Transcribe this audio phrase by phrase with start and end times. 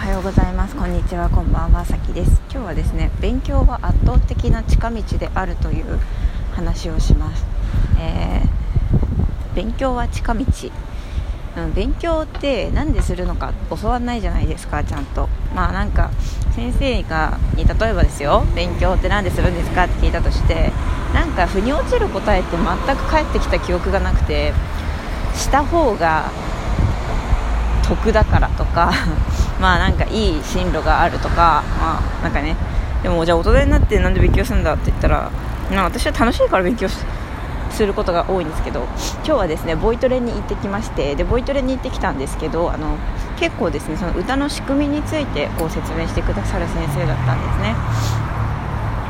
[0.00, 0.74] はようございます。
[0.76, 1.28] こんにちは。
[1.28, 1.84] こんばんは。
[1.84, 2.40] さきです。
[2.50, 6.00] 今日はですね勉強は圧倒的な近道であるという
[6.54, 7.44] 話をします、
[8.00, 10.44] えー、勉強は近道。
[11.58, 15.28] うん、勉強って何でするのか教わんないじゃないですかちゃんと。
[15.54, 16.10] まあなんか
[16.56, 20.72] 先生がに例えばですよ勉強って何でするんですかって聞いたとして
[21.12, 24.54] なんか腑に落ちる答えって全く返ってきた記憶がなくて
[25.34, 26.30] した方が
[27.82, 28.92] 得だからとか
[29.60, 32.56] まあなんかいい進路があるとかまあなんかね
[33.02, 35.30] でもじゃあ大人になってなんで勉強するんだって言ったら、
[35.70, 42.96] まあ、私は楽しいから勉強することが多いんですけど今日はですねボイトレに行ってきましてでボイトレに行ってきたんですけどあの
[43.38, 47.74] 結構ですねその歌の仕組みについてこう説明してくださる先生だったんですね。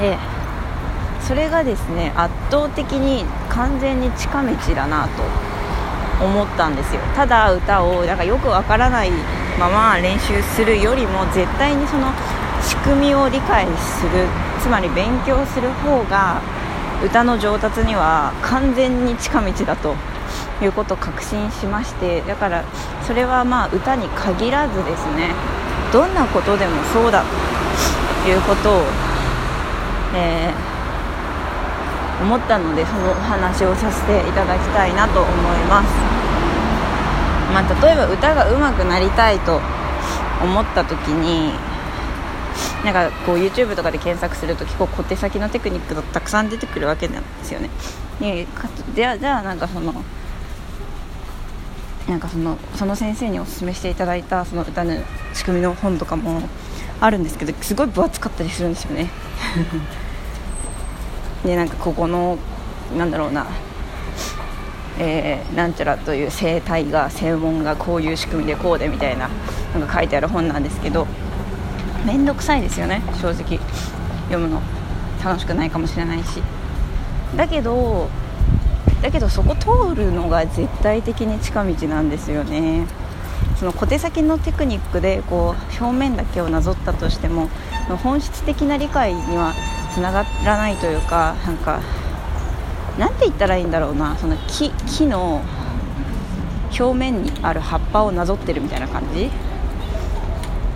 [0.00, 0.18] で
[1.26, 5.22] それがですね圧倒的に完全に近道だなと
[6.24, 7.00] 思ったんですよ。
[7.14, 9.10] ただ歌をなんかよくわからない
[9.58, 12.12] まま練習するよりも絶対にその
[12.62, 14.26] 仕組みを理解する
[14.60, 16.40] つまり勉強する方が
[17.04, 19.96] 歌の上達には完全に近道だと
[20.62, 22.64] いうことを確信しましてだから
[23.04, 25.34] それはまあ歌に限らずですね
[25.92, 27.24] どんなことでもそうだ
[28.22, 28.82] ということを、
[30.14, 35.32] えー、思ったのでそのお話をさせていただきたいなと思い
[35.66, 36.31] ます。
[37.52, 39.60] まあ、例えば歌が上手くなりたいと
[40.42, 41.52] 思った時に
[42.84, 47.70] なんかこう YouTube とかで検索すると結構小手先のテクニックがたくさん出てくるわけなんですよね。
[48.20, 48.46] で
[48.94, 49.94] じゃあじゃあなんかその
[52.08, 54.94] なんかそのその先生におすすめしていただいたその歌の
[55.34, 56.42] 仕組みの本とかも
[57.00, 59.10] あるんですけどすごい分厚かったりするんですよね。
[61.44, 62.38] でなんかここの
[62.96, 63.46] なんだろうな
[65.02, 69.28] えー、なんちゃらという生態が専門がこういう仕組みでこうでみたいな
[69.74, 71.06] のが書いてある本なんですけど
[72.06, 73.58] 面倒くさいですよね正直。
[74.26, 74.62] 読むの
[75.24, 76.42] 楽しくないかもしれないし。
[77.36, 78.08] だけど
[79.02, 82.86] だけどそこ通るのが絶対的に近道なんですよね。
[83.58, 87.48] その小手先のテクニックでこう表面だけをなぞったとしても
[88.02, 89.54] 本質的な理解には
[89.92, 91.80] つながらないというかなんか
[92.98, 95.42] 何て言ったらいいんだろうなその木木の
[96.78, 99.30] 表面にある葉っぱをなぞってるみたいな感じ？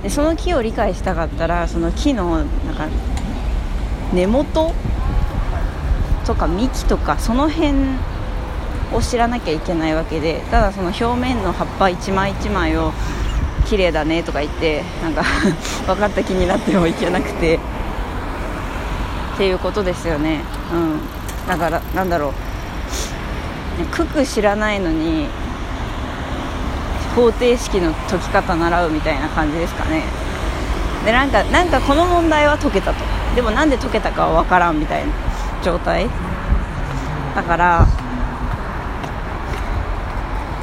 [0.02, 2.88] でその木を理解したかったらその木のなんか
[4.12, 4.72] 根元
[6.26, 7.72] とか幹とかその辺
[8.92, 12.92] を知らなきゃいけないわけでただその表面の葉っぱ一枚一枚を
[13.68, 15.22] 綺麗だねとか言ってなんか
[15.86, 17.58] 分かった気になってもいけなくて。
[19.36, 20.40] っていうことですよね。
[20.72, 21.00] うん。
[21.48, 22.32] だからなんだろう。
[23.94, 25.26] 九九知らないのに
[27.14, 30.02] 方程式の解き方習うみたいな感じですかね。
[31.04, 32.98] でなんかなんかこの問題は解けたと。
[33.34, 35.12] でもなんで解けたかは分からんみたいな
[35.62, 36.08] 状態。
[37.34, 37.86] だから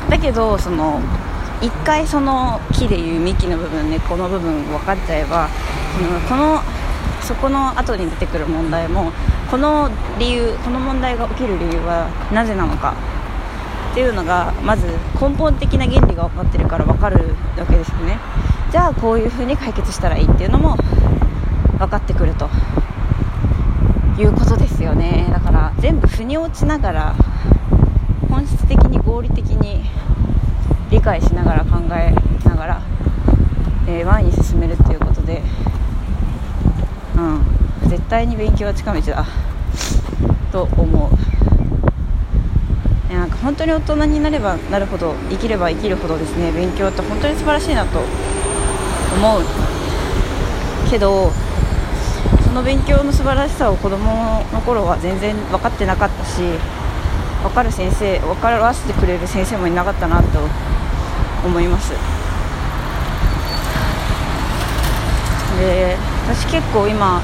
[0.09, 0.99] だけどその
[1.61, 5.47] 一回その木でいう幹の部分根っこの部分分かっちゃえば
[6.27, 6.61] この
[7.21, 9.11] そこの後に出てくる問題も
[9.53, 9.87] この
[10.17, 12.95] 理由この問題が起きる理由はなぜなのか
[13.91, 14.87] っていうのがまず
[15.21, 18.17] 根本的な原理が分かってるから分かるわけですよね。
[18.71, 20.75] じゃあこういうふうに解決したらいいっていうのも
[21.77, 22.49] 分かってくると。
[24.17, 25.27] いうことですよね。
[25.31, 27.15] だから全部腑に落ちながら
[28.29, 29.85] 本質的に合理的に
[30.89, 32.11] 理解しながら考え
[32.49, 32.81] ながら、
[33.87, 35.43] えー、前に進めるっていうことで。
[37.17, 37.62] うん。
[37.89, 39.25] 絶対に勉強は近道だ
[40.51, 49.43] と思うなんか本当に大人になればなるほど生きれば生きるほどですね勉強って本当に素晴らしいなと思う
[50.89, 51.31] けど
[52.43, 56.41] その勉強の素晴らしさを子供の頃は全然分かってなかったし
[57.43, 60.39] 分かる先生分からせてくれる先生もいなかったなと
[61.45, 61.93] 思います。
[65.59, 67.21] で私結構今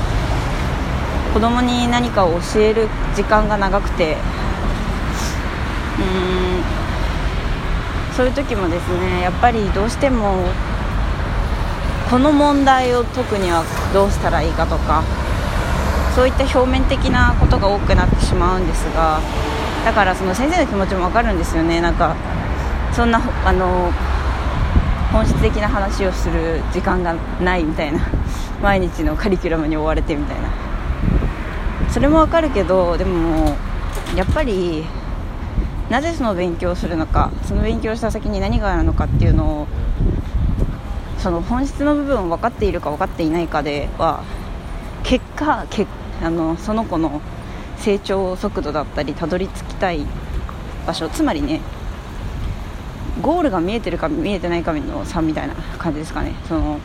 [1.34, 4.18] 子供に何かを教える時間が長くて
[6.00, 6.64] うん
[8.16, 10.44] そういう時もですねやっぱりどうしても
[12.10, 15.04] この問題を解くにはどうしたらいいかとか
[16.16, 19.20] そういった表面的なことが多くなってしまうんですが
[19.86, 21.80] だからその先生の気持ちも分かるんですよね。
[21.80, 22.16] なんか
[22.92, 23.92] そんなあの
[25.14, 28.00] 本質的な話をする時間がないみたいな
[28.62, 30.69] 毎日のカリキュラムに追われてみたいな。
[31.92, 33.56] それもわかるけどでも
[34.16, 34.84] やっぱり
[35.90, 39.68] なぜその勉強をするのかその勉強した先に何があるのかっていうのを
[41.18, 44.24] その本質の部分を分かっているか分かっていないかでは
[45.04, 45.88] 結果け
[46.22, 47.22] あのその子の
[47.78, 50.06] 成長速度だったりたどり着きたい
[50.86, 51.62] 場所つまりね
[53.22, 56.34] ゴールが見えてるか見えてないかの差みたいな感じですかね。
[56.48, 56.80] その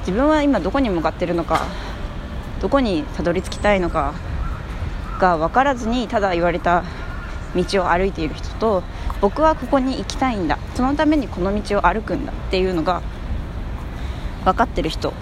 [0.00, 1.66] 自分は今どこに向かってるのか
[2.60, 4.14] どこにたどり着きたいのか
[5.18, 6.84] が分からずにただ言われた
[7.54, 8.82] 道を歩いている人と
[9.20, 10.58] 僕はここに行きたいんだ。
[10.74, 13.02] そのためにこの道を歩くんだっていうのが
[14.44, 15.12] 分かってる人。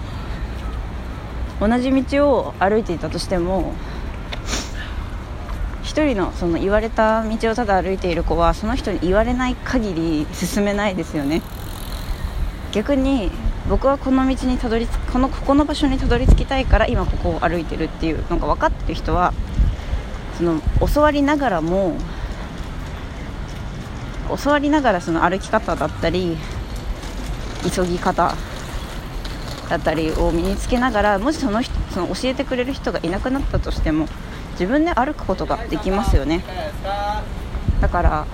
[1.61, 3.73] 同じ道を歩いていたとしても
[5.83, 11.41] 1人のその言われた道をただ歩いている子はその人に言われない限り進めないですよね。
[12.75, 13.31] 逆に
[13.69, 19.33] 僕はこの道にたどり着このここの場所にたどり着きたいから今ここを歩いてるっていうのが分かってる人は
[20.37, 20.61] その
[20.93, 21.97] 教わりながらも
[24.43, 26.37] 教わりながらその歩き方だったり
[27.73, 28.35] 急ぎ方
[29.69, 34.07] だったりを身につけながらもしその人その教えてくれる人がいなくなったとしても
[34.51, 36.43] 自分で歩くことができますよね。
[37.79, 38.25] だから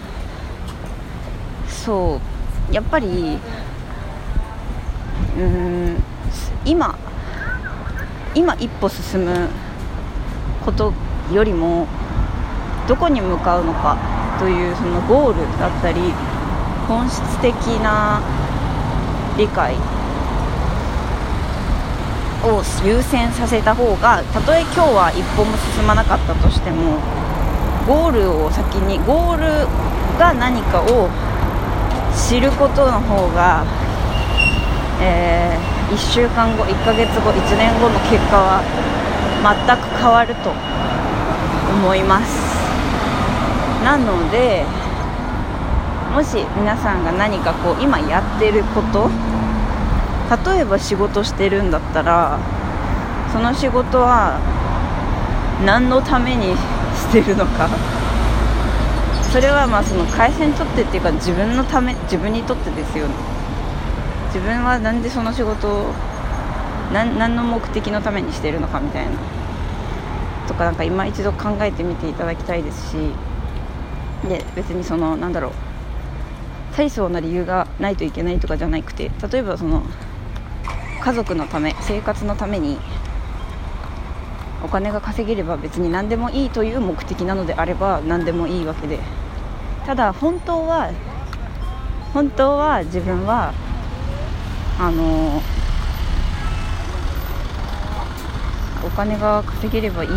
[1.67, 2.19] そ
[2.69, 3.39] うやっぱり
[5.37, 6.03] うん。
[6.65, 6.97] 今
[8.33, 9.49] 今一歩進む
[10.65, 10.93] こと
[11.33, 11.87] よりも
[12.87, 13.97] どこに向かうのか
[14.39, 15.99] というそのゴールだったり
[16.87, 18.21] 本質的な
[19.37, 19.75] 理解
[22.43, 26.99] を優先させた方がたとえ今日は一歩も進まなかったとしても
[27.87, 29.67] ゴールを先にゴール
[30.17, 31.09] が何かを
[32.15, 33.65] 知ることの方が、
[35.01, 38.61] えー、1週間後1ヶ月後1年後の結果は
[39.41, 40.51] 全く変わると
[41.71, 42.51] 思います。
[43.83, 44.63] なので
[46.13, 49.09] もし皆さんが何かこう今やってること
[50.53, 52.37] 例えば仕事してるんだったら
[53.31, 54.39] その仕事は
[55.65, 56.55] 何のために
[56.95, 57.69] してるのか。
[59.31, 63.13] それはまあその会社にとってっていうか自分のため自分にとってですよね。
[64.33, 65.93] 自分はなんでその仕事を
[66.93, 69.11] 何何の目的のためにしてるのかみたいな
[70.47, 72.97] とかなんか今一度考えてみていただきたいですし
[74.27, 75.51] で別にそのなんだろう
[76.75, 79.83] 大層な理由がないといけないとかじゃなくて例えばその
[81.01, 82.77] 家族のため生活のために
[84.63, 88.99] お金が稼げれば別に何でもいいという目的なのであれば何でもいいわけで。
[89.85, 90.91] ただ本当は
[92.13, 93.53] 本当は自分は
[94.83, 95.39] あの
[98.83, 100.09] お金が稼げればいい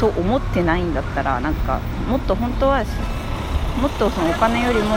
[0.00, 1.78] と思ってないんだったらなんか
[2.08, 2.84] もっと本当は
[3.80, 4.96] もっとそのお金よりも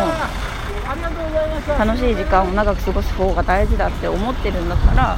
[1.77, 5.17] 楽しい時間を長く過ごす方が大事だって思ってるんだったら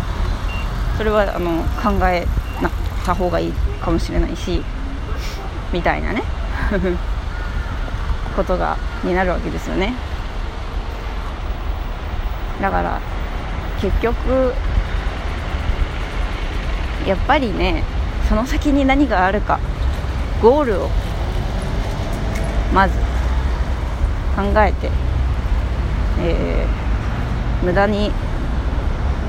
[0.98, 2.26] それはあの考え
[2.62, 2.70] な
[3.06, 4.62] た方がいいかもしれないし
[5.72, 6.24] みたいなね
[8.36, 9.94] ことがになるわけですよね。
[12.62, 13.02] だから
[13.82, 14.54] 結局
[17.08, 17.84] やっぱりね
[18.28, 19.60] その先に何があるか
[20.42, 20.90] ゴールを
[22.74, 22.98] まず
[24.36, 24.92] 考えて
[26.20, 28.12] えー、無駄に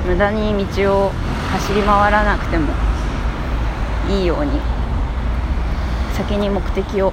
[0.07, 1.11] 無駄に道を
[1.53, 2.73] 走り回らなくても
[4.11, 4.53] いいように
[6.15, 7.13] 先に目的を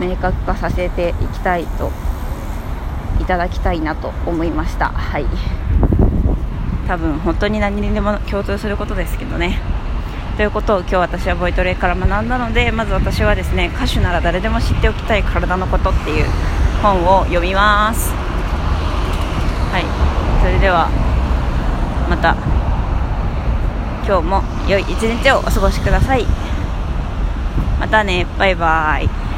[0.00, 1.92] 明確化させていきたいと
[3.20, 4.88] いただきたいなと思いました。
[4.88, 5.26] はい。
[6.88, 9.60] 多分本当に何にでも共通することですけどね。
[10.36, 16.24] ということを今日私はボイトレから学んだのでまず私はですね歌手なら誰でも知っておきたい体のことっていう
[16.82, 18.10] 本を読みます。
[19.70, 19.84] はい。
[20.42, 20.88] それでは
[22.08, 22.34] また
[24.06, 26.24] 今日も良い一日をお過ごしください。
[27.78, 28.26] またね。
[28.38, 29.29] バイバイ。